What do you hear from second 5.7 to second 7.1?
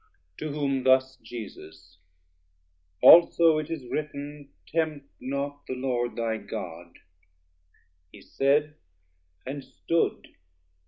Lord thy God,